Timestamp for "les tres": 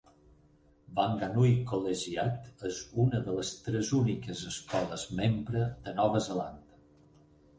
3.37-3.91